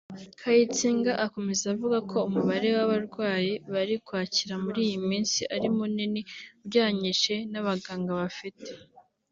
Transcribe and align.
Kayitsinga 0.39 1.11
akomeza 1.25 1.63
avuga 1.73 1.97
ko 2.09 2.17
umubare 2.29 2.67
w’abarwayi 2.75 3.53
bari 3.73 3.95
kwakira 4.05 4.53
muri 4.63 4.79
iyi 4.87 4.99
minsi 5.09 5.39
ari 5.55 5.67
munini 5.77 6.21
ugereranyije 6.63 7.35
n’abaganga 7.51 8.11
bafite 8.21 8.69